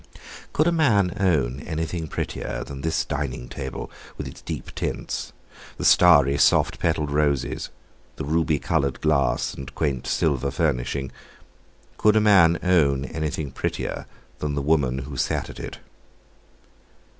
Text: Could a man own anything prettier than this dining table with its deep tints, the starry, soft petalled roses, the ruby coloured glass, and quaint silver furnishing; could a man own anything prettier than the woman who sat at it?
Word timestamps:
Could 0.51 0.65
a 0.65 0.71
man 0.71 1.15
own 1.19 1.59
anything 1.63 2.07
prettier 2.07 2.63
than 2.63 2.81
this 2.81 3.05
dining 3.05 3.47
table 3.47 3.91
with 4.17 4.27
its 4.27 4.41
deep 4.41 4.73
tints, 4.73 5.31
the 5.77 5.85
starry, 5.85 6.39
soft 6.39 6.79
petalled 6.79 7.11
roses, 7.11 7.69
the 8.15 8.25
ruby 8.25 8.57
coloured 8.57 8.99
glass, 9.01 9.53
and 9.53 9.75
quaint 9.75 10.07
silver 10.07 10.49
furnishing; 10.49 11.11
could 11.97 12.15
a 12.15 12.19
man 12.19 12.57
own 12.63 13.05
anything 13.05 13.51
prettier 13.51 14.07
than 14.39 14.55
the 14.55 14.63
woman 14.63 14.97
who 15.05 15.17
sat 15.17 15.51
at 15.51 15.59
it? 15.59 15.77